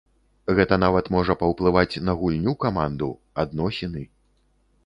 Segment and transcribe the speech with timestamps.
[0.59, 3.13] Гэта нават можа паўплываць на гульню каманду,
[3.45, 4.03] адносіны.